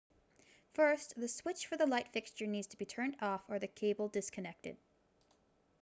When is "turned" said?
2.87-3.15